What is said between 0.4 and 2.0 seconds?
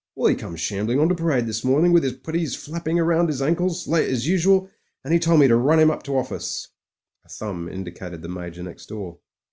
shambling on to parade this morning